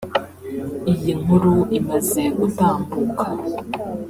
Iyi 0.93 1.11
nkuru 1.21 1.53
imaze 1.79 2.21
gutambuka 2.39 3.25